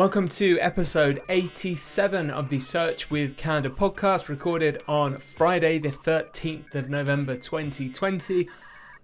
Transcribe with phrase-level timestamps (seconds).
[0.00, 6.74] Welcome to episode 87 of the Search with Candour podcast, recorded on Friday, the 13th
[6.74, 8.48] of November 2020.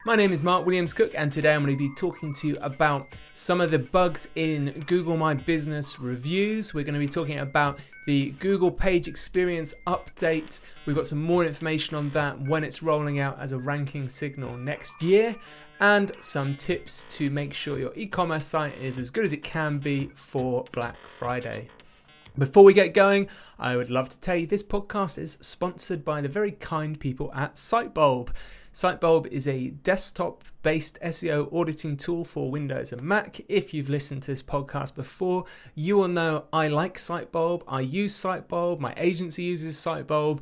[0.06, 2.56] My name is Mark Williams Cook, and today I'm going to be talking to you
[2.60, 6.72] about some of the bugs in Google My Business reviews.
[6.72, 10.60] We're going to be talking about the Google Page Experience update.
[10.86, 14.56] We've got some more information on that when it's rolling out as a ranking signal
[14.56, 15.34] next year
[15.80, 19.42] and some tips to make sure your e commerce site is as good as it
[19.42, 21.66] can be for Black Friday.
[22.38, 26.20] Before we get going, I would love to tell you this podcast is sponsored by
[26.20, 28.28] the very kind people at Sitebulb.
[28.76, 33.40] Sitebulb is a desktop based SEO auditing tool for Windows and Mac.
[33.48, 37.62] If you've listened to this podcast before, you will know I like Sitebulb.
[37.66, 38.78] I use Sitebulb.
[38.78, 40.40] My agency uses Sitebulb.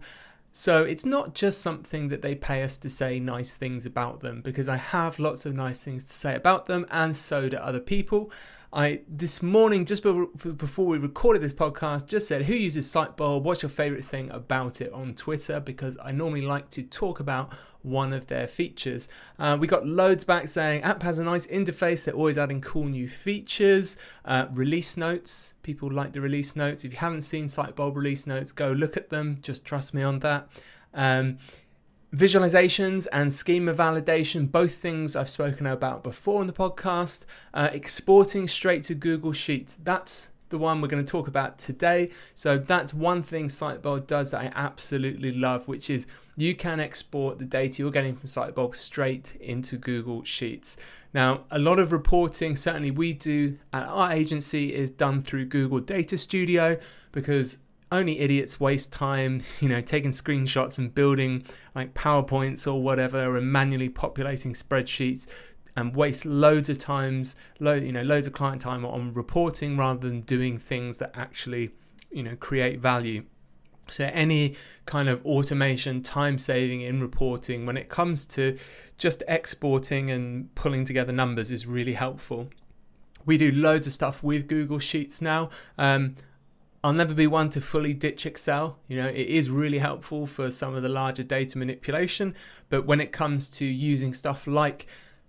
[0.52, 4.40] So it's not just something that they pay us to say nice things about them,
[4.40, 7.78] because I have lots of nice things to say about them, and so do other
[7.78, 8.32] people.
[8.74, 13.42] I this morning, just before we recorded this podcast, just said who uses Sitebulb.
[13.42, 15.60] What's your favorite thing about it on Twitter?
[15.60, 17.52] Because I normally like to talk about
[17.82, 19.08] one of their features.
[19.38, 22.04] Uh, we got loads back saying app has a nice interface.
[22.04, 23.96] They're always adding cool new features.
[24.24, 25.54] Uh, release notes.
[25.62, 26.84] People like the release notes.
[26.84, 29.38] If you haven't seen Sitebulb release notes, go look at them.
[29.40, 30.48] Just trust me on that.
[30.94, 31.38] Um,
[32.14, 37.24] Visualizations and schema validation, both things I've spoken about before on the podcast.
[37.52, 42.12] Uh, exporting straight to Google Sheets, that's the one we're going to talk about today.
[42.36, 46.06] So that's one thing Sitebulb does that I absolutely love, which is
[46.36, 50.76] you can export the data you're getting from Sitebulb straight into Google Sheets.
[51.12, 55.80] Now, a lot of reporting, certainly we do at our agency, is done through Google
[55.80, 56.78] Data Studio
[57.10, 57.58] because
[57.94, 63.50] only idiots waste time, you know, taking screenshots and building like PowerPoints or whatever and
[63.50, 65.26] manually populating spreadsheets
[65.76, 70.08] and waste loads of times, lo- you know, loads of client time on reporting rather
[70.08, 71.70] than doing things that actually,
[72.10, 73.24] you know, create value.
[73.88, 74.56] So any
[74.86, 78.58] kind of automation, time saving in reporting when it comes to
[78.98, 82.48] just exporting and pulling together numbers is really helpful.
[83.26, 85.50] We do loads of stuff with Google Sheets now.
[85.76, 86.16] Um,
[86.84, 88.78] I'll never be one to fully ditch Excel.
[88.88, 92.34] You know, it is really helpful for some of the larger data manipulation,
[92.68, 94.86] but when it comes to using stuff like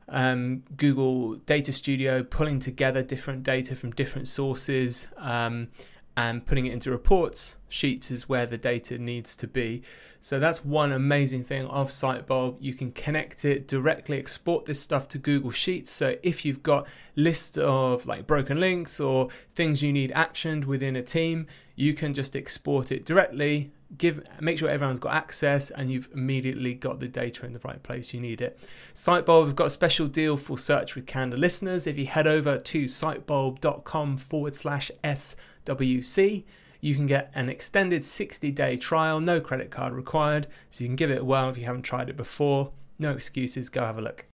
[0.10, 5.70] um, Google Data Studio, pulling together different data from different sources um,
[6.18, 9.84] and putting it into reports, Sheets is where the data needs to be.
[10.22, 12.58] So that's one amazing thing of Sitebulb.
[12.60, 15.92] You can connect it directly, export this stuff to Google Sheets.
[15.92, 20.96] So if you've got list of like broken links or things you need actioned within
[20.96, 25.90] a team, you can just export it directly, give make sure everyone's got access and
[25.90, 28.60] you've immediately got the data in the right place you need it.
[28.94, 31.88] Sitebulb we've got a special deal for search with Candour listeners.
[31.88, 36.44] If you head over to sitebulb.com forward slash SWC,
[36.82, 40.96] you can get an extended 60 day trial, no credit card required, so you can
[40.96, 42.72] give it a whirl if you haven't tried it before.
[43.00, 44.26] No excuses, go have a look.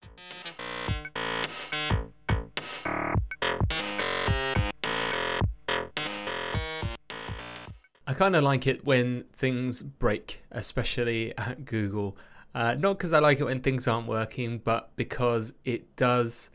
[8.10, 12.16] I kind of like it when things break, especially at Google.
[12.52, 16.50] Uh, not because I like it when things aren't working, but because it does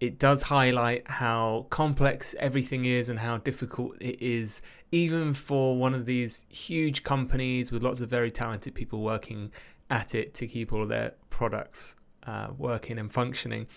[0.00, 4.60] it does highlight how complex everything is and how difficult it is,
[4.90, 9.52] even for one of these huge companies with lots of very talented people working
[9.90, 11.94] at it to keep all their products
[12.26, 13.68] uh, working and functioning.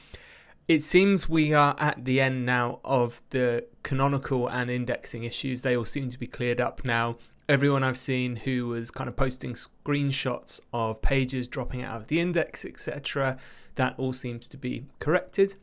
[0.68, 5.64] It seems we are at the end now of the canonical and indexing issues.
[5.64, 7.18] They all seem to be cleared up now.
[7.50, 12.20] Everyone I've seen who was kind of posting screenshots of pages dropping out of the
[12.20, 13.38] index, etc.,
[13.76, 15.56] that all seems to be corrected.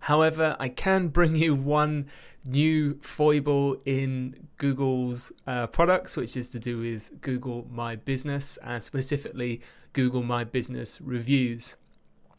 [0.00, 2.06] However, I can bring you one
[2.44, 8.82] new foible in Google's uh, products, which is to do with Google My Business and
[8.82, 9.60] specifically
[9.92, 11.76] Google My Business reviews.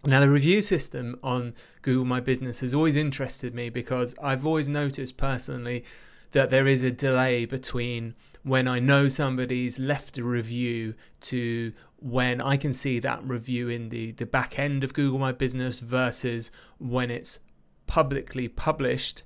[0.06, 4.68] Now, the review system on Google My Business has always interested me because I've always
[4.68, 5.86] noticed personally
[6.32, 12.42] that there is a delay between when I know somebody's left a review to when
[12.42, 16.52] I can see that review in the, the back end of Google My Business versus
[16.80, 17.40] when it's
[17.88, 19.24] publicly published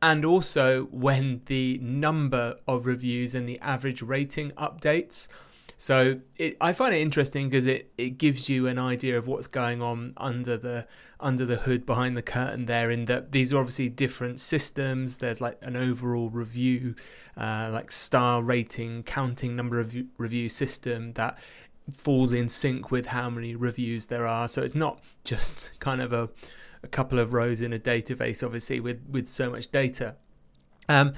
[0.00, 5.26] and also when the number of reviews and the average rating updates.
[5.82, 9.48] So it, I find it interesting because it, it gives you an idea of what's
[9.48, 10.86] going on under the
[11.18, 12.88] under the hood behind the curtain there.
[12.88, 15.16] In that these are obviously different systems.
[15.18, 16.94] There's like an overall review,
[17.36, 21.42] uh, like star rating, counting number of review system that
[21.92, 24.46] falls in sync with how many reviews there are.
[24.46, 26.28] So it's not just kind of a
[26.84, 30.14] a couple of rows in a database, obviously with with so much data.
[30.88, 31.14] Um,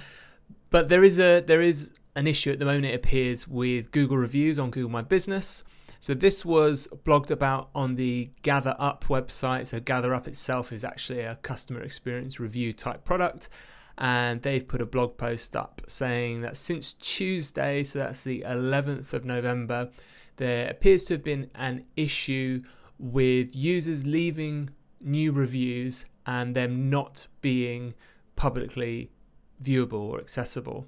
[0.70, 4.16] but there is a there is an issue at the moment, it appears, with Google
[4.16, 5.64] reviews on Google My Business.
[6.00, 9.66] So this was blogged about on the GatherUp website.
[9.66, 13.48] So GatherUp itself is actually a customer experience review type product.
[13.96, 19.14] And they've put a blog post up saying that since Tuesday, so that's the 11th
[19.14, 19.90] of November,
[20.36, 22.60] there appears to have been an issue
[22.98, 24.70] with users leaving
[25.00, 27.94] new reviews and them not being
[28.36, 29.10] publicly
[29.62, 30.86] viewable or accessible.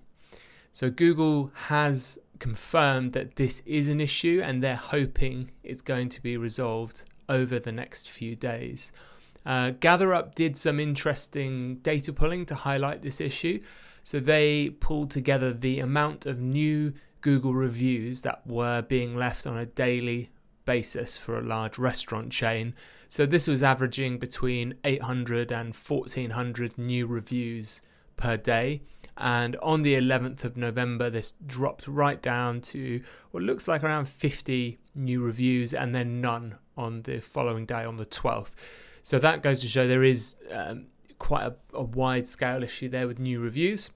[0.76, 6.20] So Google has confirmed that this is an issue and they're hoping it's going to
[6.20, 8.92] be resolved over the next few days.
[9.46, 13.58] Uh, GatherUp did some interesting data pulling to highlight this issue.
[14.02, 19.56] So they pulled together the amount of new Google reviews that were being left on
[19.56, 20.28] a daily
[20.66, 22.74] basis for a large restaurant chain.
[23.08, 27.80] So this was averaging between 800 and 1400 new reviews
[28.18, 28.82] per day.
[29.16, 34.08] And on the 11th of November, this dropped right down to what looks like around
[34.08, 38.54] 50 new reviews and then none on the following day on the 12th.
[39.02, 40.86] So that goes to show there is um,
[41.18, 43.90] quite a, a wide scale issue there with new reviews.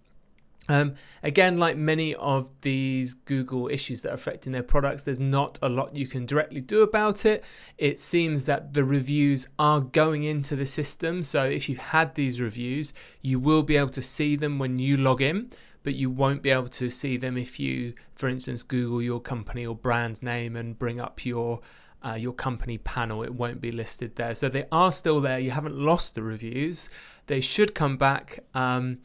[0.69, 5.59] Um, again, like many of these Google issues that are affecting their products, there's not
[5.63, 7.45] a lot you can directly do about it.
[7.77, 11.23] It seems that the reviews are going into the system.
[11.25, 14.97] So if you've had these reviews, you will be able to see them when you
[14.97, 15.51] log in,
[15.83, 19.67] but you won't be able to see them if you, for instance, Google your company
[19.67, 21.61] or brand name and bring up your
[22.03, 23.23] uh, your company panel.
[23.23, 24.35] It won't be listed there.
[24.35, 25.39] So they are still there.
[25.39, 26.89] You haven't lost the reviews.
[27.27, 28.43] They should come back.
[28.55, 29.01] Um,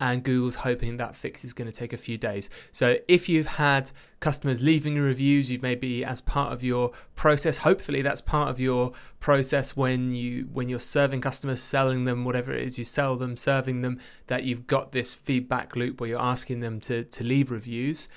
[0.00, 2.48] and Google's hoping that fix is going to take a few days.
[2.72, 8.00] So if you've had customers leaving reviews, you maybe as part of your process, hopefully
[8.00, 12.64] that's part of your process when you when you're serving customers, selling them whatever it
[12.64, 16.60] is you sell them, serving them, that you've got this feedback loop where you're asking
[16.60, 18.08] them to to leave reviews.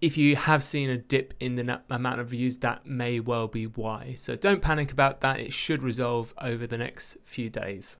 [0.00, 3.66] If you have seen a dip in the amount of reviews, that may well be
[3.66, 4.14] why.
[4.18, 5.38] So don't panic about that.
[5.38, 7.98] It should resolve over the next few days.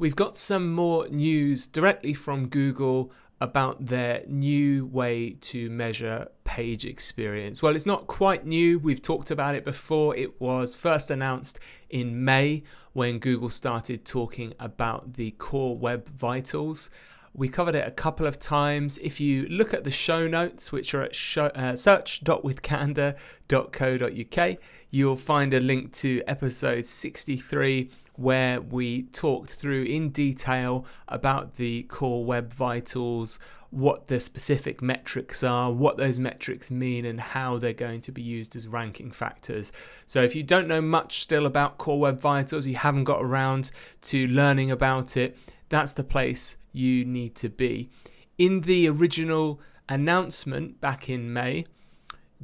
[0.00, 3.10] We've got some more news directly from Google
[3.40, 7.60] about their new way to measure page experience.
[7.62, 8.78] Well, it's not quite new.
[8.78, 10.14] We've talked about it before.
[10.14, 11.58] It was first announced
[11.90, 12.62] in May
[12.92, 16.90] when Google started talking about the core web vitals.
[17.34, 18.98] We covered it a couple of times.
[18.98, 24.58] If you look at the show notes, which are at show, uh, search.withcandour.co.uk,
[24.90, 31.84] you'll find a link to episode 63 where we talked through in detail about the
[31.84, 33.38] core web vitals,
[33.70, 38.20] what the specific metrics are, what those metrics mean, and how they're going to be
[38.20, 39.70] used as ranking factors.
[40.04, 43.70] So, if you don't know much still about core web vitals, you haven't got around
[44.02, 45.38] to learning about it,
[45.68, 47.88] that's the place you need to be.
[48.36, 51.66] In the original announcement back in May,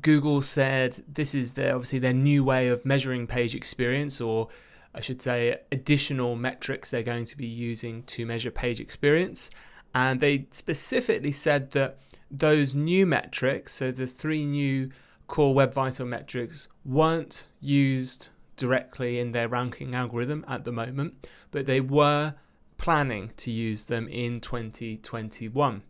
[0.00, 4.48] Google said this is their obviously their new way of measuring page experience or
[4.94, 9.50] I should say, additional metrics they're going to be using to measure page experience.
[9.94, 11.98] And they specifically said that
[12.30, 14.88] those new metrics, so the three new
[15.26, 21.66] core Web Vital metrics, weren't used directly in their ranking algorithm at the moment, but
[21.66, 22.34] they were
[22.76, 25.82] planning to use them in 2021.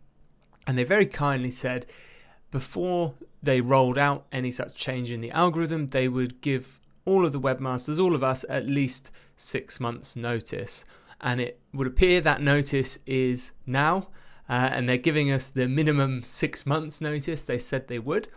[0.67, 1.85] And they very kindly said
[2.51, 7.31] before they rolled out any such change in the algorithm, they would give all of
[7.31, 10.85] the webmasters, all of us, at least six months' notice.
[11.21, 14.09] And it would appear that notice is now,
[14.49, 18.27] uh, and they're giving us the minimum six months' notice they said they would.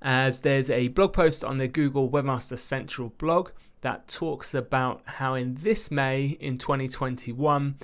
[0.00, 5.34] As there's a blog post on the Google Webmaster Central blog that talks about how
[5.34, 7.76] in this May in 2021,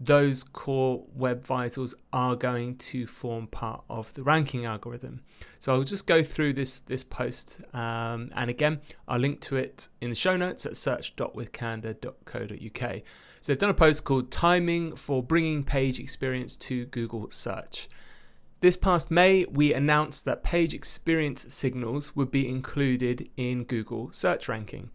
[0.00, 5.22] those core web vitals are going to form part of the ranking algorithm.
[5.58, 9.88] So I'll just go through this this post, um, and again, I'll link to it
[10.00, 13.02] in the show notes at search.withcandour.co.uk.
[13.40, 17.88] So they've done a post called "Timing for Bringing Page Experience to Google Search."
[18.60, 24.48] This past May, we announced that page experience signals would be included in Google search
[24.48, 24.90] ranking.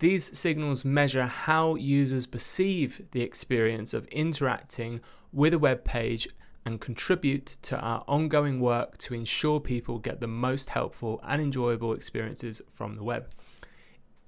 [0.00, 5.00] These signals measure how users perceive the experience of interacting
[5.32, 6.26] with a web page
[6.64, 11.92] and contribute to our ongoing work to ensure people get the most helpful and enjoyable
[11.92, 13.28] experiences from the web.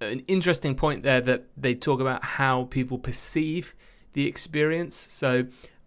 [0.00, 3.74] An interesting point there that they talk about how people perceive
[4.12, 5.06] the experience.
[5.10, 5.46] So,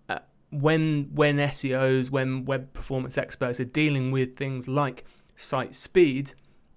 [0.09, 5.03] uh, when when SEOs, when web performance experts are dealing with things like
[5.35, 6.33] site speed,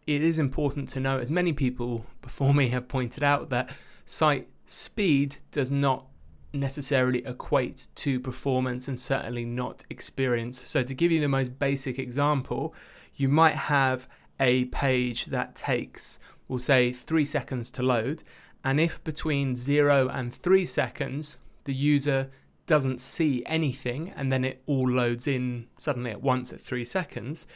[0.08, 4.48] it is important to know, as many people before me have pointed out, that site
[4.64, 6.06] speed does not
[6.50, 10.66] necessarily equate to performance and certainly not experience.
[10.66, 12.74] So, to give you the most basic example,
[13.16, 14.08] you might have
[14.40, 18.22] a page that takes, we'll say, three seconds to load.
[18.64, 22.30] And if between zero and three seconds the user
[22.66, 27.46] doesn't see anything and then it all loads in suddenly at once at three seconds,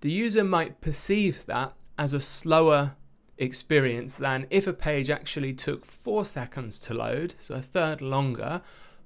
[0.00, 2.96] the user might perceive that as a slower
[3.38, 8.62] experience than if a page actually took four seconds to load, so a third longer,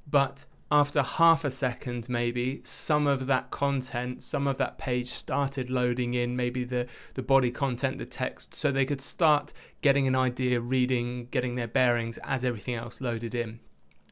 [0.09, 5.69] but after half a second, maybe some of that content, some of that page started
[5.69, 10.15] loading in, maybe the, the body content, the text, so they could start getting an
[10.15, 13.59] idea, reading, getting their bearings as everything else loaded in.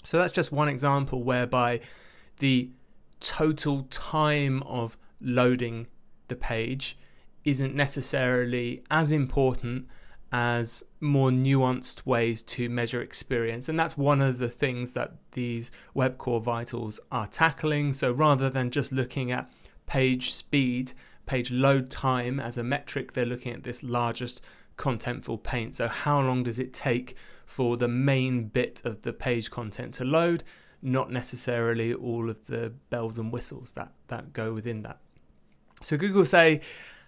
[0.02, 1.80] So that's just one example whereby
[2.40, 2.70] the
[3.20, 5.86] total time of loading
[6.28, 6.98] the page
[7.44, 9.88] isn't necessarily as important
[10.30, 13.68] as more nuanced ways to measure experience.
[13.68, 17.94] And that's one of the things that these Web Core Vitals are tackling.
[17.94, 19.50] So rather than just looking at
[19.86, 20.92] page speed,
[21.24, 24.42] page load time as a metric, they're looking at this largest
[24.76, 25.74] contentful paint.
[25.74, 27.16] So how long does it take
[27.46, 30.44] for the main bit of the page content to load?
[30.82, 34.98] Not necessarily all of the bells and whistles that, that go within that.
[35.82, 36.60] So Google say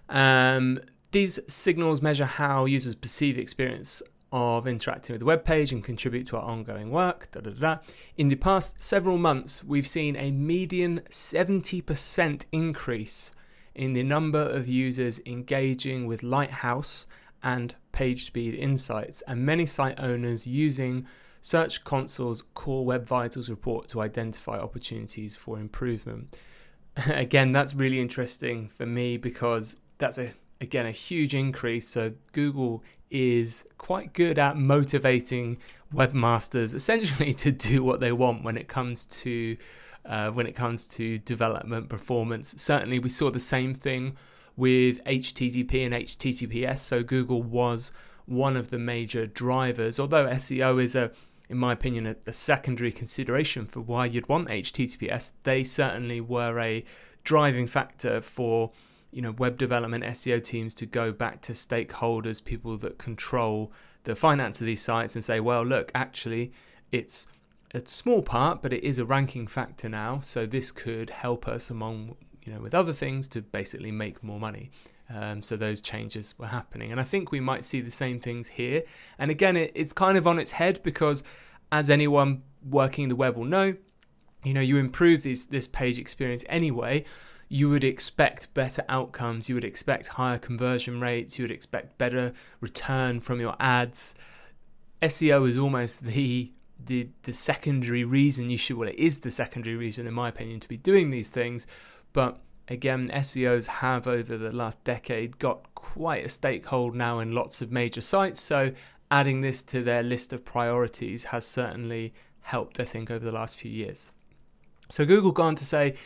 [0.09, 0.81] um,
[1.13, 5.83] these signals measure how users perceive the experience of interacting with the web page and
[5.83, 7.31] contribute to our ongoing work.
[7.33, 7.79] Da, da, da.
[8.17, 13.33] In the past several months, we've seen a median 70% increase
[13.75, 17.07] in the number of users engaging with Lighthouse
[17.43, 21.07] and PageSpeed Insights, and many site owners using
[21.41, 26.37] Search Console's Core Web Vitals report to identify opportunities for improvement.
[27.07, 31.89] Again, that's really interesting for me because that's a again a huge increase.
[31.89, 35.59] So Google is quite good at motivating
[35.93, 39.57] webmasters essentially to do what they want when it comes to
[40.05, 42.55] uh, when it comes to development performance.
[42.57, 44.17] Certainly, we saw the same thing
[44.57, 46.79] with HTTP and HTTPS.
[46.79, 47.93] So Google was
[48.27, 51.11] one of the major drivers, although SEO is a
[51.51, 55.33] in my opinion, a, a secondary consideration for why you'd want HTTPS.
[55.43, 56.85] They certainly were a
[57.25, 58.71] driving factor for
[59.11, 63.73] you know web development SEO teams to go back to stakeholders, people that control
[64.05, 66.53] the finance of these sites, and say, well, look, actually,
[66.93, 67.27] it's
[67.75, 70.21] a small part, but it is a ranking factor now.
[70.21, 74.39] So this could help us among you know with other things to basically make more
[74.39, 74.71] money.
[75.13, 78.49] Um, so those changes were happening, and I think we might see the same things
[78.49, 78.85] here.
[79.19, 81.25] And again, it, it's kind of on its head because,
[81.73, 83.75] as anyone working the web will know,
[84.45, 87.05] you know you improve these this page experience anyway
[87.53, 92.33] you would expect better outcomes, you would expect higher conversion rates, you would expect better
[92.61, 94.15] return from your ads.
[95.03, 96.53] SEO is almost the
[96.83, 100.59] the the secondary reason you should well it is the secondary reason in my opinion
[100.61, 101.67] to be doing these things,
[102.13, 102.41] but
[102.71, 107.71] again SEOs have over the last decade got quite a stakehold now in lots of
[107.71, 108.73] major sites, so
[109.11, 113.57] adding this to their list of priorities has certainly helped I think over the last
[113.57, 114.13] few years.
[114.89, 115.97] So Google gone to say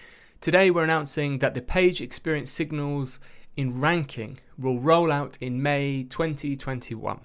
[0.44, 3.18] Today we're announcing that the page experience signals
[3.56, 7.20] in ranking will roll out in May 2021.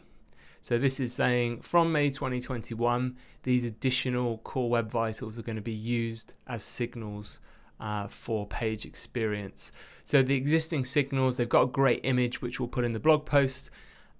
[0.61, 5.61] So this is saying from May 2021, these additional core web vitals are going to
[5.61, 7.41] be used as signals
[7.79, 9.71] uh, for page experience.
[10.03, 13.25] So the existing signals, they've got a great image which we'll put in the blog
[13.25, 13.69] post.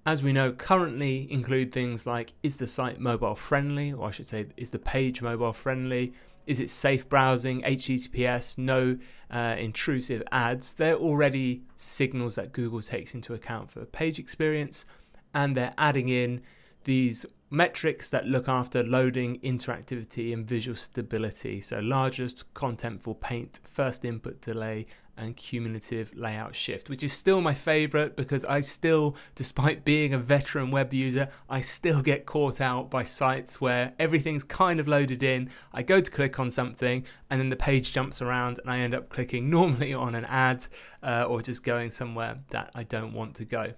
[0.06, 4.28] As we know, currently include things like is the site mobile friendly, or I should
[4.28, 6.14] say, is the page mobile friendly?
[6.48, 8.98] Is it safe browsing, HTTPS, no
[9.30, 10.74] uh, intrusive ads?
[10.74, 14.86] They're already signals that Google takes into account for page experience,
[15.34, 16.42] and they're adding in
[16.86, 21.62] these metrics that look after loading, interactivity, and visual stability.
[21.62, 24.86] So, largest contentful paint, first input delay,
[25.20, 30.18] and cumulative layout shift, which is still my favorite because I still, despite being a
[30.18, 35.22] veteran web user, I still get caught out by sites where everything's kind of loaded
[35.22, 35.50] in.
[35.74, 38.96] I go to click on something and then the page jumps around and I end
[38.96, 40.66] up clicking normally on an ad
[41.04, 43.74] uh, or just going somewhere that I don't want to go.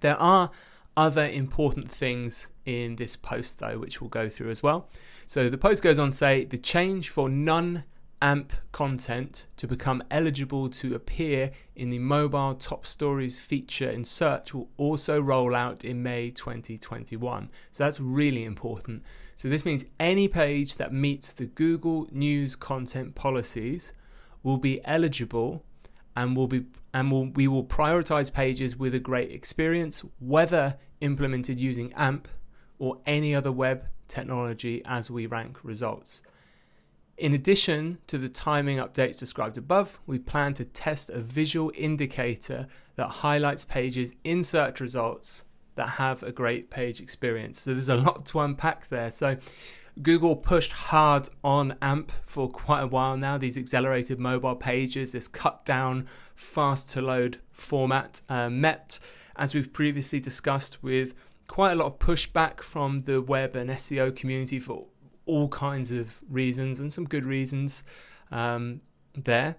[0.00, 0.50] There are
[0.96, 4.88] other important things in this post, though, which we'll go through as well.
[5.26, 7.84] So the post goes on to say the change for non
[8.22, 14.54] AMP content to become eligible to appear in the mobile top stories feature in search
[14.54, 17.50] will also roll out in May 2021.
[17.70, 19.02] So that's really important.
[19.36, 23.92] So this means any page that meets the Google News content policies
[24.42, 25.62] will be eligible
[26.16, 31.60] and will be and will, we will prioritize pages with a great experience whether implemented
[31.60, 32.28] using AMP
[32.78, 36.22] or any other web technology as we rank results.
[37.16, 42.66] In addition to the timing updates described above, we plan to test a visual indicator
[42.96, 45.44] that highlights pages in search results
[45.76, 47.60] that have a great page experience.
[47.60, 49.10] So there's a lot to unpack there.
[49.10, 49.36] So
[50.02, 55.28] Google pushed hard on AMP for quite a while now, these accelerated mobile pages, this
[55.28, 58.98] cut down, fast to load format, uh, met,
[59.36, 61.14] as we've previously discussed, with
[61.46, 64.86] quite a lot of pushback from the web and SEO community for
[65.26, 67.84] all kinds of reasons and some good reasons
[68.30, 68.80] um,
[69.14, 69.56] there.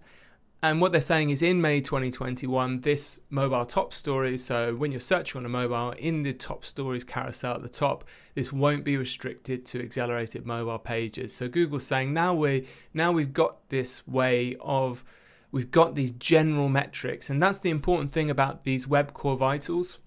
[0.66, 5.00] And what they're saying is in May 2021, this mobile top story, so when you're
[5.00, 8.04] searching on a mobile, in the top stories carousel at the top,
[8.34, 11.36] this won't be restricted to accelerated mobile pages.
[11.36, 15.06] So Google's saying now we now we've got this way of
[15.52, 20.00] we've got these general metrics, and that's the important thing about these web core vitals.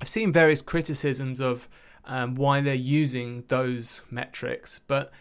[0.00, 1.68] I've seen various criticisms of
[2.06, 4.80] um, why they're using those metrics.
[4.86, 5.12] But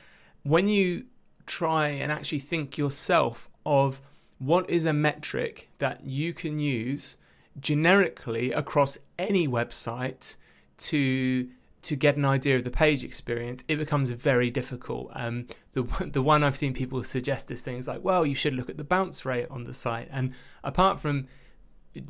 [0.43, 1.07] when you
[1.45, 4.01] try and actually think yourself of
[4.39, 7.17] what is a metric that you can use
[7.59, 10.35] generically across any website
[10.77, 11.49] to
[11.81, 15.11] to get an idea of the page experience, it becomes very difficult.
[15.13, 18.69] Um, the the one I've seen people suggest is things like, well, you should look
[18.69, 21.27] at the bounce rate on the site, and apart from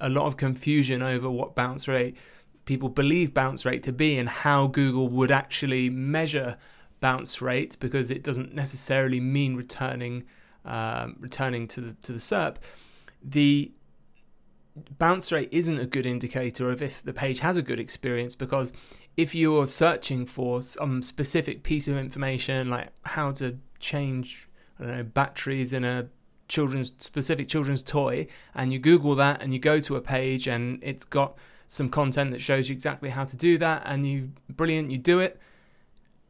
[0.00, 2.16] a lot of confusion over what bounce rate
[2.64, 6.56] people believe bounce rate to be and how Google would actually measure
[7.00, 10.24] bounce rate because it doesn't necessarily mean returning
[10.70, 12.56] um, returning to the to the SERP.
[13.22, 13.72] The
[14.98, 18.72] bounce rate isn't a good indicator of if the page has a good experience because
[19.16, 24.96] if you're searching for some specific piece of information like how to change I don't
[24.96, 26.08] know batteries in a
[26.48, 30.78] children's specific children's toy and you google that and you go to a page and
[30.82, 34.90] it's got some content that shows you exactly how to do that and you brilliant
[34.90, 35.38] you do it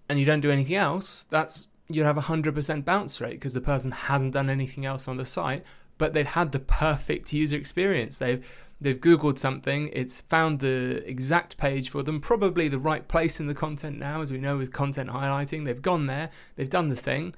[0.08, 3.60] and you don't do anything else that's you'd have a 100% bounce rate because the
[3.60, 5.64] person hasn't done anything else on the site
[6.00, 8.16] but they've had the perfect user experience.
[8.18, 8.42] They've
[8.80, 13.46] they've googled something it's found the exact page for them probably the right place in
[13.46, 15.66] the content now as we know with content highlighting.
[15.66, 17.34] They've gone there they've done the thing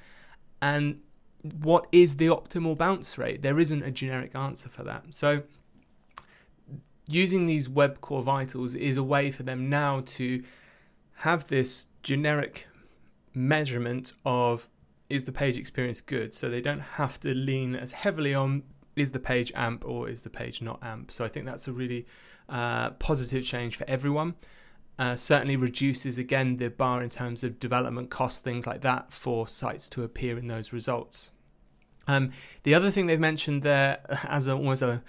[0.62, 1.00] and
[1.42, 3.42] what is the optimal bounce rate?
[3.42, 5.06] There isn't a generic answer for that.
[5.10, 5.42] So
[7.08, 10.44] using these web core vitals is a way for them now to
[11.16, 12.68] have this generic
[13.34, 14.68] measurement of
[15.08, 16.32] is the page experience good?
[16.32, 18.62] So they don't have to lean as heavily on
[18.96, 21.10] is the page amp or is the page not amp?
[21.12, 22.06] So i think that's a really
[22.48, 24.34] uh, positive change for everyone.
[24.98, 29.48] Uh, certainly reduces again the bar in terms of development costs things like that for
[29.48, 31.30] sites to appear in those results.
[32.06, 35.02] Um, the other thing they've mentioned there as a, a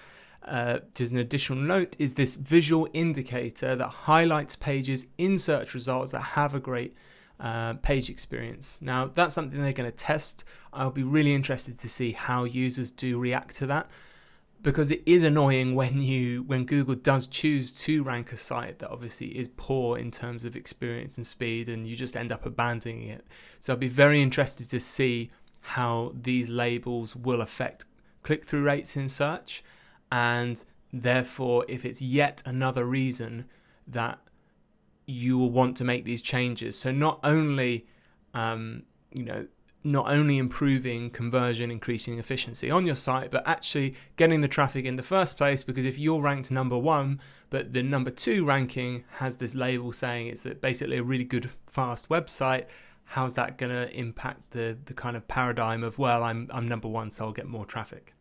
[0.46, 6.12] uh, just an additional note is this visual indicator that highlights pages in search results
[6.12, 6.96] that have a great
[7.44, 8.82] uh, page experience.
[8.82, 10.46] Now, that's something they're going to test.
[10.72, 13.90] I'll be really interested to see how users do react to that
[14.62, 18.90] because it is annoying when you when Google does choose to rank a site that
[18.90, 23.10] obviously is poor in terms of experience and speed and you just end up abandoning
[23.10, 23.26] it.
[23.60, 25.30] So I'll be very interested to see
[25.60, 27.86] how these labels will affect
[28.22, 29.66] click-through rates in search
[30.10, 33.46] and therefore if it's yet another reason
[33.86, 34.20] that
[35.06, 37.86] you will want to make these changes so not only
[38.34, 39.46] um, you know
[39.86, 44.96] not only improving conversion increasing efficiency on your site but actually getting the traffic in
[44.96, 49.38] the first place because if you're ranked number one but the number two ranking has
[49.38, 52.66] this label saying it's basically a really good fast website
[53.06, 56.88] how's that going to impact the the kind of paradigm of well i'm i'm number
[56.88, 58.13] one so i'll get more traffic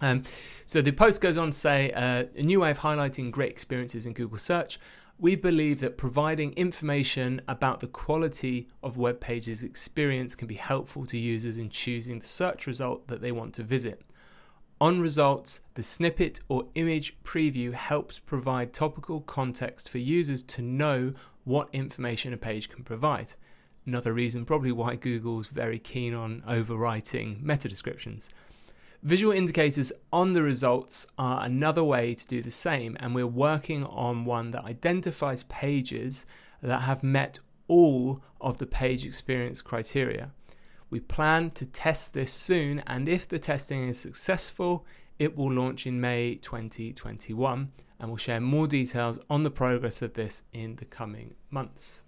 [0.00, 0.24] um,
[0.66, 4.06] so the post goes on to say uh, a new way of highlighting great experiences
[4.06, 4.78] in Google search.
[5.18, 11.06] We believe that providing information about the quality of web pages experience can be helpful
[11.06, 14.02] to users in choosing the search result that they want to visit.
[14.80, 21.14] On results, the snippet or image preview helps provide topical context for users to know
[21.44, 23.34] what information a page can provide.
[23.86, 28.30] Another reason, probably, why Google's very keen on overwriting meta descriptions.
[29.04, 33.84] Visual indicators on the results are another way to do the same, and we're working
[33.84, 36.24] on one that identifies pages
[36.62, 37.38] that have met
[37.68, 40.30] all of the page experience criteria.
[40.88, 44.86] We plan to test this soon, and if the testing is successful,
[45.18, 50.14] it will launch in May 2021, and we'll share more details on the progress of
[50.14, 52.04] this in the coming months.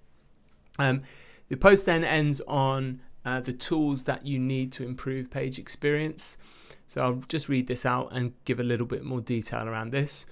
[0.78, 1.02] Um,
[1.48, 6.38] the post then ends on uh, the tools that you need to improve page experience.
[6.86, 10.26] So I'll just read this out and give a little bit more detail around this.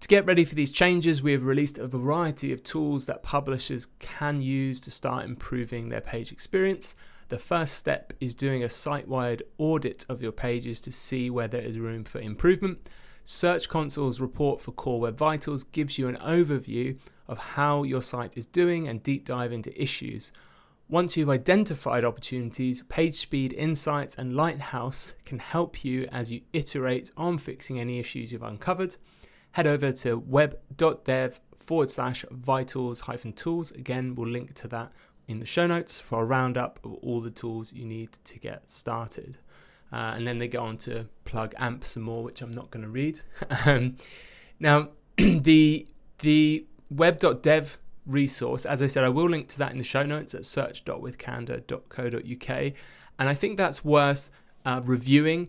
[0.00, 3.88] To get ready for these changes, we have released a variety of tools that publishers
[3.98, 6.94] can use to start improving their page experience.
[7.28, 11.48] The first step is doing a site wide audit of your pages to see where
[11.48, 12.88] there is room for improvement.
[13.24, 18.36] Search Console's report for Core Web Vitals gives you an overview of how your site
[18.36, 20.30] is doing and deep dive into issues.
[20.88, 27.38] Once you've identified opportunities, PageSpeed Insights and Lighthouse can help you as you iterate on
[27.38, 28.96] fixing any issues you've uncovered.
[29.52, 33.72] Head over to web.dev forward slash vitals hyphen tools.
[33.72, 34.92] Again, we'll link to that
[35.26, 38.70] in the show notes for a roundup of all the tools you need to get
[38.70, 39.38] started.
[39.92, 42.84] Uh, and then they go on to plug AMP some more, which I'm not going
[42.84, 43.20] to read.
[43.66, 43.96] um,
[44.60, 45.84] now, the
[46.18, 48.64] the web.dev resource.
[48.64, 52.72] As I said, I will link to that in the show notes at search.withcandour.co.uk.
[53.18, 54.30] And I think that's worth
[54.64, 55.48] uh, reviewing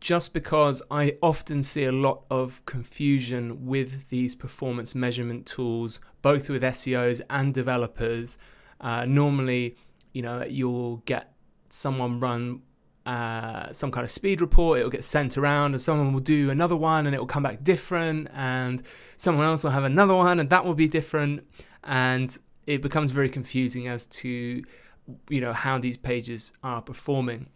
[0.00, 6.50] just because I often see a lot of confusion with these performance measurement tools, both
[6.50, 8.36] with SEOs and developers.
[8.80, 9.76] Uh, normally,
[10.12, 11.32] you know, you'll get
[11.68, 12.62] someone run
[13.06, 16.76] uh, some kind of speed report, it'll get sent around, and someone will do another
[16.76, 18.82] one and it will come back different, and
[19.16, 21.46] someone else will have another one and that will be different
[21.84, 24.62] and it becomes very confusing as to
[25.28, 27.48] you know how these pages are performing.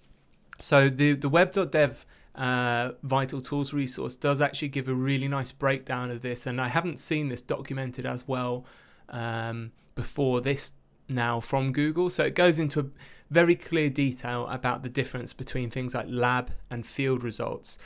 [0.58, 6.10] So the the web.dev uh, vital tools resource does actually give a really nice breakdown
[6.10, 8.64] of this, and I haven't seen this documented as well
[9.08, 10.72] um, before this
[11.08, 12.10] now from Google.
[12.10, 12.86] So it goes into a
[13.30, 17.78] very clear detail about the difference between things like lab and field results.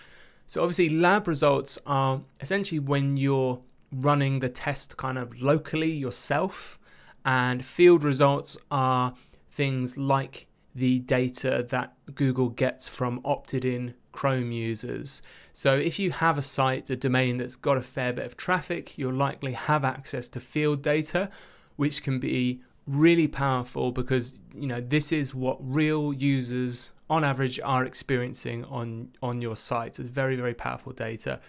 [0.46, 3.60] So obviously, lab results are essentially when you're
[3.92, 6.78] running the test kind of locally yourself.
[7.24, 9.14] And field results are
[9.50, 15.22] things like the data that Google gets from opted in Chrome users.
[15.52, 18.96] So if you have a site, a domain that's got a fair bit of traffic,
[18.96, 21.30] you'll likely have access to field data,
[21.76, 27.60] which can be really powerful because you know this is what real users on average
[27.60, 29.98] are experiencing on on your site.
[30.00, 31.40] It's very very powerful data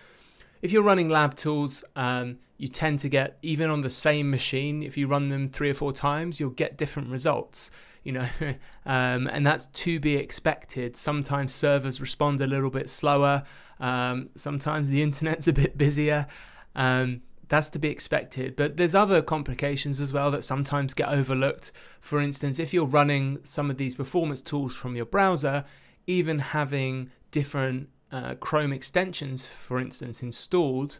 [0.62, 4.84] if you're running lab tools, um, you tend to get even on the same machine.
[4.84, 7.71] If you run them three or four times, you'll get different results.
[8.04, 8.28] You know,
[8.86, 10.95] um, and that's to be expected.
[10.95, 13.43] Sometimes servers respond a little bit slower.
[13.80, 16.28] Um, sometimes the internet's a bit busier.
[16.76, 18.56] Um, that's to be expected.
[18.56, 21.71] But there's other complications as well that sometimes get overlooked.
[22.00, 25.65] For instance, if you're running some of these performance tools from your browser,
[26.08, 31.00] even having different uh, Chrome extensions, for instance, installed,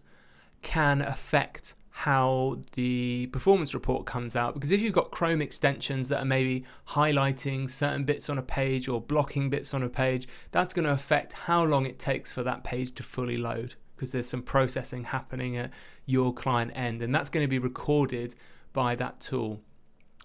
[0.62, 4.54] can affect how the performance report comes out.
[4.54, 8.88] Because if you've got Chrome extensions that are maybe highlighting certain bits on a page
[8.88, 12.44] or blocking bits on a page, that's going to affect how long it takes for
[12.44, 13.76] that page to fully load.
[13.96, 15.72] Because there's some processing happening at
[16.06, 18.36] your client end, and that's going to be recorded
[18.74, 19.62] by that tool.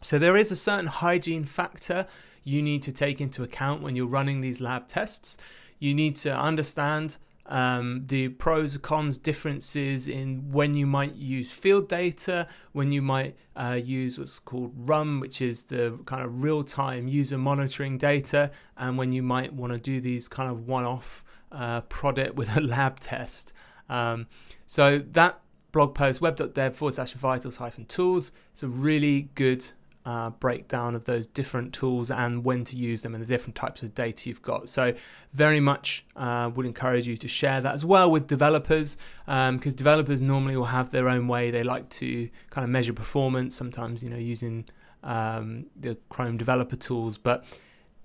[0.00, 2.06] So there is a certain hygiene factor
[2.44, 5.36] you need to take into account when you're running these lab tests
[5.78, 11.88] you need to understand um, the pros, cons, differences in when you might use field
[11.88, 16.64] data, when you might uh, use what's called RUM, which is the kind of real
[16.64, 20.84] time user monitoring data, and when you might want to do these kind of one
[20.84, 23.52] off uh, product with a lab test.
[23.88, 24.26] Um,
[24.66, 29.68] so that blog post, web.dev forward slash vitals hyphen tools, it's a really good
[30.06, 33.82] uh, breakdown of those different tools and when to use them and the different types
[33.82, 34.68] of data you've got.
[34.68, 34.94] So,
[35.32, 39.58] very much uh, would encourage you to share that as well with developers because um,
[39.58, 41.50] developers normally will have their own way.
[41.50, 44.64] They like to kind of measure performance, sometimes, you know, using
[45.02, 47.44] um, the Chrome developer tools, but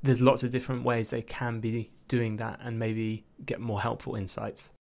[0.01, 4.15] there's lots of different ways they can be doing that and maybe get more helpful
[4.15, 4.73] insights.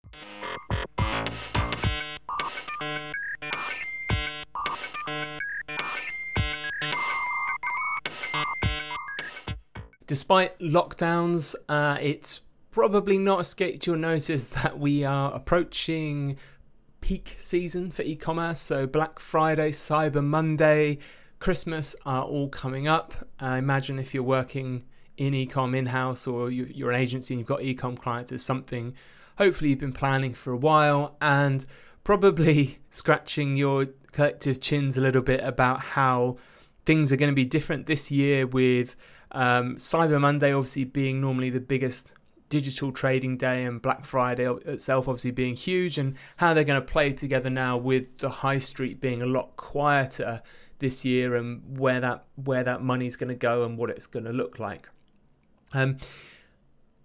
[10.11, 12.41] Despite lockdowns, uh, it's
[12.73, 16.37] probably not escaped your notice that we are approaching
[17.01, 18.59] peak season for e commerce.
[18.59, 20.99] So, Black Friday, Cyber Monday,
[21.39, 23.29] Christmas are all coming up.
[23.39, 24.83] I imagine if you're working
[25.17, 28.95] in ecom in house or you're an agency and you've got ecom clients is something
[29.39, 31.67] hopefully you've been planning for a while and
[32.03, 36.37] probably scratching your collective chins a little bit about how
[36.85, 38.97] things are going to be different this year with
[39.33, 42.15] um, Cyber Monday obviously being normally the biggest
[42.49, 46.87] digital trading day and Black Friday itself obviously being huge and how they're going to
[46.87, 50.43] play together now with the high street being a lot quieter
[50.81, 54.25] this year and where that where that money's going to go and what it's going
[54.25, 54.89] to look like.
[55.73, 55.99] Um,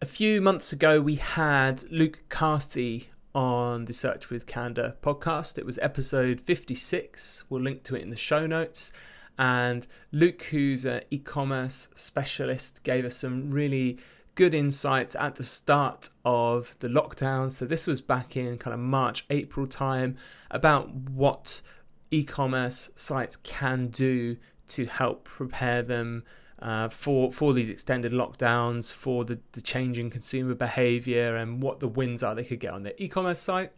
[0.01, 5.57] a few months ago, we had Luke Carthy on the Search with Candour podcast.
[5.57, 7.43] It was episode 56.
[7.49, 8.91] We'll link to it in the show notes.
[9.37, 13.97] And Luke, who's an e commerce specialist, gave us some really
[14.35, 17.51] good insights at the start of the lockdown.
[17.51, 20.17] So, this was back in kind of March, April time
[20.51, 21.61] about what
[22.11, 26.23] e commerce sites can do to help prepare them
[26.59, 31.87] uh, for for these extended lockdowns, for the, the changing consumer behavior, and what the
[31.87, 33.71] wins are they could get on their e-commerce site.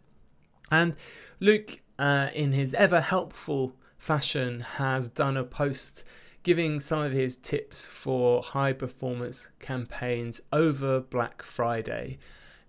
[0.70, 0.96] And
[1.40, 6.04] Luke, uh, in his ever helpful fashion, has done a post
[6.42, 12.18] giving some of his tips for high performance campaigns over Black Friday.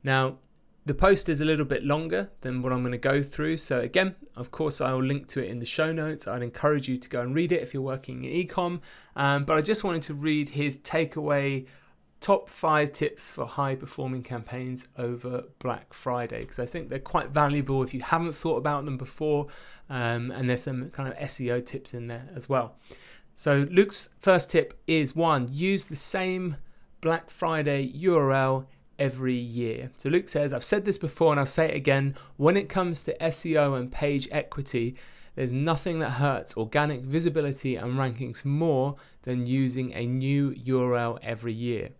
[0.03, 0.39] Now,
[0.85, 3.57] the post is a little bit longer than what I'm going to go through.
[3.57, 6.27] So, again, of course, I will link to it in the show notes.
[6.27, 8.81] I'd encourage you to go and read it if you're working in ecom.
[9.15, 11.67] Um, but I just wanted to read his takeaway
[12.21, 17.29] top five tips for high performing campaigns over Black Friday because I think they're quite
[17.29, 19.47] valuable if you haven't thought about them before.
[19.89, 22.75] Um, and there's some kind of SEO tips in there as well.
[23.33, 26.57] So, Luke's first tip is one, use the same
[27.01, 28.65] Black Friday URL
[28.99, 29.91] every year.
[29.97, 32.15] So Luke says, I've said this before and I'll say it again.
[32.35, 34.95] When it comes to SEO and page equity,
[35.35, 41.53] there's nothing that hurts organic visibility and rankings more than using a new URL every
[41.53, 41.91] year.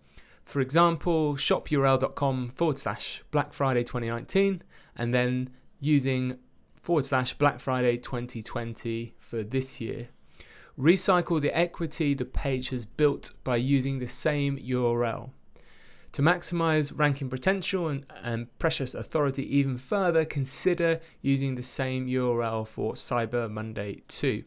[0.50, 4.64] For example, shopurl.com forward slash Black Friday 2019,
[4.96, 6.40] and then using
[6.82, 10.10] forward slash Black Friday 2020 for this year.
[10.76, 15.30] Recycle the equity the page has built by using the same URL.
[16.14, 22.68] To maximize ranking potential and, and, precious authority even further, consider using the same URL
[22.68, 24.44] for Cyber Monday 2.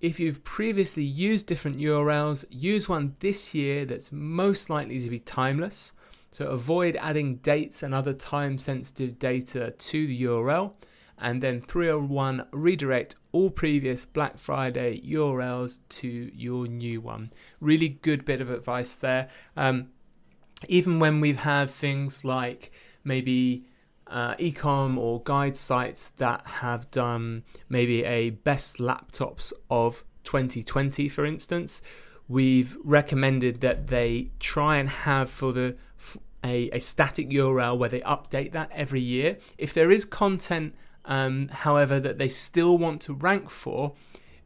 [0.00, 5.18] If you've previously used different URLs, use one this year that's most likely to be
[5.18, 5.92] timeless.
[6.30, 10.74] So avoid adding dates and other time sensitive data to the URL.
[11.18, 17.32] And then 301 redirect all previous Black Friday URLs to your new one.
[17.58, 19.30] Really good bit of advice there.
[19.56, 19.88] Um,
[20.68, 22.70] even when we've had things like
[23.02, 23.64] maybe
[24.06, 31.24] uh, ecom or guide sites that have done maybe a best laptops of 2020 for
[31.24, 31.82] instance.
[32.28, 35.76] We've recommended that they try and have for the
[36.44, 39.38] a, a static url where they update that every year.
[39.58, 43.94] If there is content um, however that they still want to rank for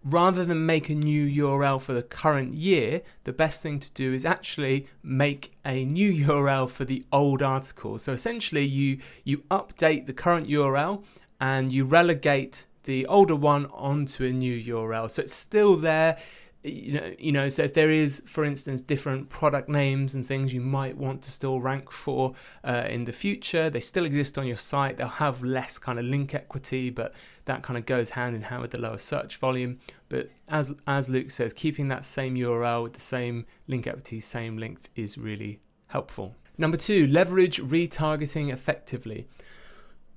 [0.05, 4.13] rather than make a new URL for the current year, the best thing to do
[4.13, 7.99] is actually make a new URL for the old article.
[7.99, 11.05] So essentially, you you update the current URL
[11.41, 15.11] and you relegate the older one onto a new URL.
[15.11, 16.19] So it's still there
[16.63, 20.53] you know, you know, so if there is, for instance, different product names and things
[20.53, 24.47] you might want to still rank for uh, in the future, they still exist on
[24.47, 24.99] your site.
[24.99, 27.15] They'll have less kind of link equity, but
[27.47, 29.79] that kind of goes hand in hand with the lower search volume.
[30.11, 34.59] But as as Luke says, keeping that same URL with the same link equity, same
[34.59, 36.37] links is really helpful.
[36.59, 39.27] Number two, leverage retargeting effectively.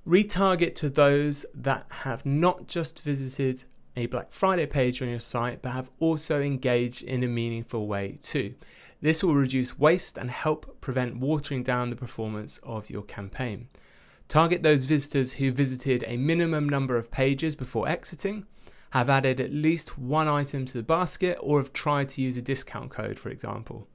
[0.06, 3.64] Retarget to those that have not just visited
[3.96, 8.18] a Black Friday page on your site, but have also engaged in a meaningful way
[8.22, 8.54] too.
[9.00, 13.68] This will reduce waste and help prevent watering down the performance of your campaign.
[14.28, 18.46] Target those visitors who visited a minimum number of pages before exiting,
[18.90, 22.42] have added at least one item to the basket, or have tried to use a
[22.42, 23.88] discount code, for example.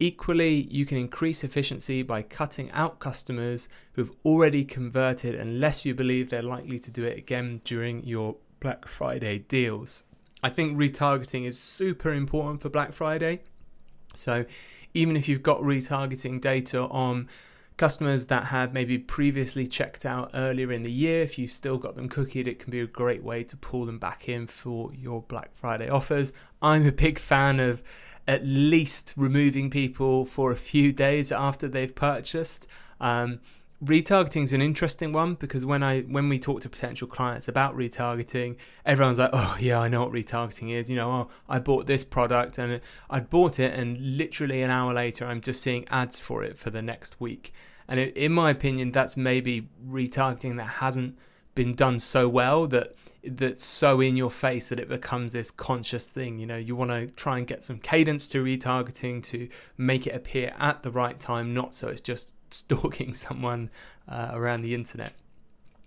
[0.00, 6.30] Equally, you can increase efficiency by cutting out customers who've already converted unless you believe
[6.30, 10.04] they're likely to do it again during your Black Friday deals.
[10.42, 13.40] I think retargeting is super important for Black Friday.
[14.14, 14.44] So,
[14.94, 17.28] even if you've got retargeting data on
[17.76, 21.94] customers that had maybe previously checked out earlier in the year, if you've still got
[21.94, 25.22] them cookied, it can be a great way to pull them back in for your
[25.22, 26.32] Black Friday offers.
[26.60, 27.82] I'm a big fan of
[28.26, 32.66] at least removing people for a few days after they've purchased.
[33.00, 33.40] Um,
[33.82, 37.76] retargeting is an interesting one because when I when we talk to potential clients about
[37.76, 41.86] retargeting, everyone's like, "Oh yeah, I know what retargeting is." You know, oh, I bought
[41.86, 46.18] this product and I bought it, and literally an hour later, I'm just seeing ads
[46.18, 47.52] for it for the next week.
[47.86, 51.16] And in my opinion, that's maybe retargeting that hasn't
[51.54, 56.08] been done so well that that's so in your face that it becomes this conscious
[56.08, 56.38] thing.
[56.38, 60.14] You know, you want to try and get some cadence to retargeting to make it
[60.14, 63.70] appear at the right time, not so it's just stalking someone
[64.08, 65.12] uh, around the internet.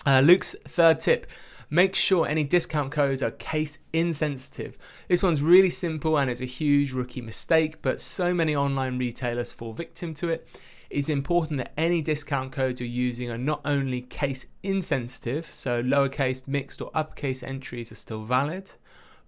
[0.06, 1.28] Uh, Luke's third tip
[1.72, 4.78] make sure any discount codes are case insensitive.
[5.08, 9.52] This one's really simple and it's a huge rookie mistake, but so many online retailers
[9.54, 10.48] fall victim to it.
[10.90, 16.46] It's important that any discount codes you're using are not only case insensitive, so lowercase,
[16.46, 18.74] mixed, or uppercase entries are still valid,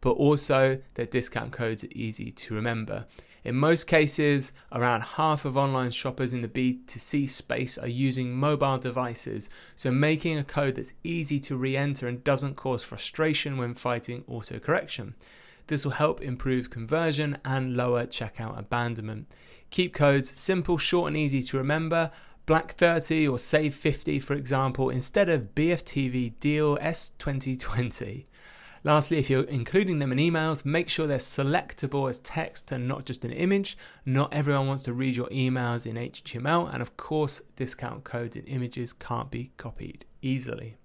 [0.02, 3.06] but also that discount codes are easy to remember.
[3.44, 8.78] In most cases, around half of online shoppers in the B2C space are using mobile
[8.78, 13.74] devices, so making a code that's easy to re enter and doesn't cause frustration when
[13.74, 15.14] fighting autocorrection.
[15.68, 19.34] This will help improve conversion and lower checkout abandonment.
[19.72, 22.12] Keep codes simple, short, and easy to remember.
[22.46, 28.26] Black 30 or Save 50, for example, instead of BFTV Deal S2020.
[28.86, 33.06] Lastly, if you're including them in emails, make sure they're selectable as text and not
[33.06, 33.78] just an image.
[34.06, 38.44] Not everyone wants to read your emails in HTML, and of course, discount codes in
[38.46, 40.76] images can't be copied easily.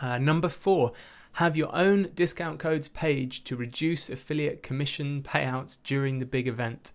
[0.00, 0.92] Uh, number four,
[1.34, 6.90] have your own discount codes page to reduce affiliate commission payouts during the big event.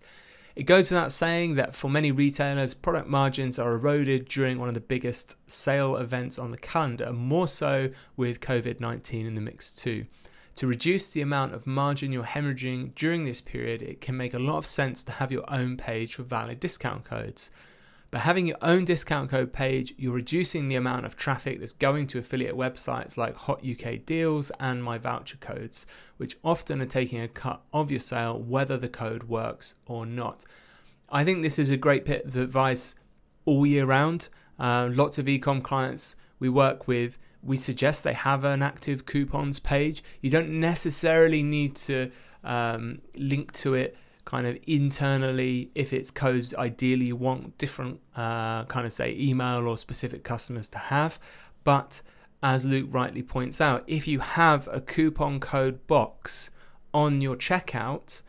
[0.58, 4.74] It goes without saying that for many retailers, product margins are eroded during one of
[4.74, 9.70] the biggest sale events on the calendar, more so with COVID 19 in the mix,
[9.70, 10.06] too.
[10.56, 14.40] To reduce the amount of margin you're hemorrhaging during this period, it can make a
[14.40, 17.52] lot of sense to have your own page for valid discount codes.
[18.10, 22.06] By having your own discount code page, you're reducing the amount of traffic that's going
[22.06, 27.20] to affiliate websites like Hot UK Deals and My Voucher Codes, which often are taking
[27.20, 30.46] a cut of your sale whether the code works or not.
[31.10, 32.94] I think this is a great bit of advice
[33.44, 34.28] all year round.
[34.58, 39.58] Uh, lots of ecom clients we work with, we suggest they have an active coupons
[39.58, 40.02] page.
[40.22, 42.10] You don't necessarily need to
[42.42, 43.94] um, link to it
[44.28, 49.66] kind of internally if it's codes ideally you want different uh, kind of say email
[49.66, 51.18] or specific customers to have.
[51.64, 52.02] But
[52.42, 56.50] as luke rightly points out if you have a coupon code box
[56.92, 58.20] on your checkout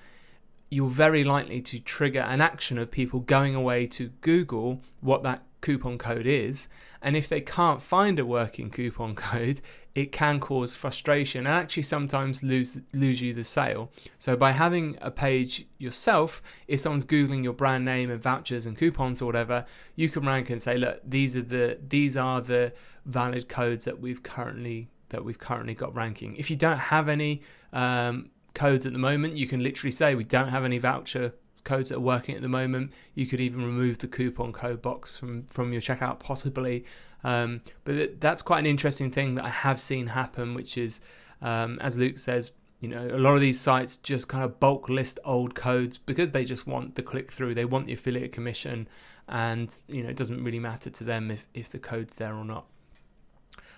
[0.69, 5.43] you're very likely to trigger an action of people going away to google what that
[5.61, 6.67] coupon code is.
[7.01, 9.61] And if they can't find a working coupon code
[9.99, 13.91] it can cause frustration and actually sometimes lose lose you the sale.
[14.17, 18.77] So by having a page yourself, if someone's googling your brand name and vouchers and
[18.77, 19.65] coupons or whatever,
[19.97, 22.71] you can rank and say, look, these are the these are the
[23.05, 26.37] valid codes that we've currently that we've currently got ranking.
[26.37, 27.41] If you don't have any
[27.73, 31.33] um, codes at the moment, you can literally say we don't have any voucher
[31.65, 32.93] codes that are working at the moment.
[33.15, 36.85] You could even remove the coupon code box from from your checkout, possibly.
[37.23, 41.01] Um, but that's quite an interesting thing that I have seen happen, which is,
[41.41, 44.87] um, as Luke says, you know, a lot of these sites just kind of bulk
[44.87, 48.87] list old codes because they just want the click through, they want the affiliate commission,
[49.27, 52.45] and you know, it doesn't really matter to them if, if the code's there or
[52.45, 52.65] not.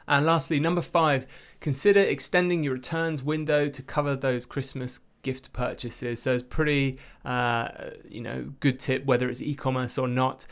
[0.08, 1.26] And lastly, number five,
[1.60, 6.22] consider extending your returns window to cover those Christmas gift purchases.
[6.22, 7.70] So it's pretty, uh,
[8.08, 10.46] you know, good tip whether it's e-commerce or not.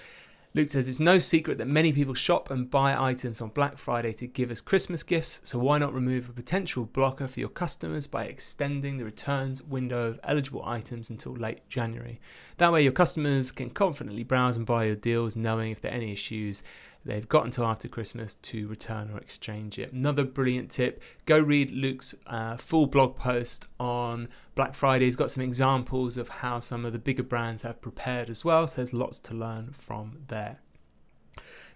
[0.55, 4.12] Luke says it's no secret that many people shop and buy items on Black Friday
[4.13, 8.07] to give as Christmas gifts, so why not remove a potential blocker for your customers
[8.07, 12.19] by extending the returns window of eligible items until late January?
[12.57, 15.95] That way, your customers can confidently browse and buy your deals, knowing if there are
[15.95, 16.63] any issues
[17.05, 19.93] they've got until after Christmas to return or exchange it.
[19.93, 25.05] Another brilliant tip go read Luke's uh, full blog post on Black Friday.
[25.05, 28.67] He's got some examples of how some of the bigger brands have prepared as well,
[28.67, 30.59] so there's lots to learn from there.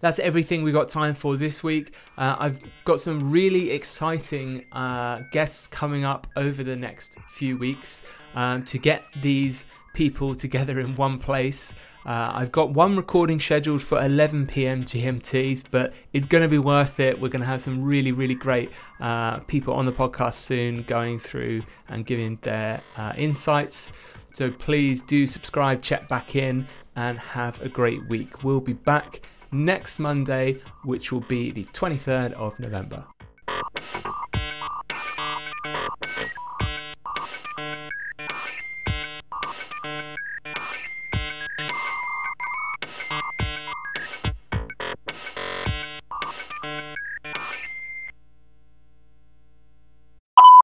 [0.03, 1.95] That's everything we've got time for this week.
[2.17, 8.03] Uh, I've got some really exciting uh, guests coming up over the next few weeks
[8.35, 11.73] um, to get these people together in one place.
[12.05, 14.83] Uh, I've got one recording scheduled for 11 p.m.
[14.83, 17.19] GMTs, but it's going to be worth it.
[17.19, 21.19] We're going to have some really, really great uh, people on the podcast soon going
[21.19, 23.91] through and giving their uh, insights.
[24.33, 28.43] So please do subscribe, check back in, and have a great week.
[28.43, 33.05] We'll be back next Monday, which will be the 23rd of November.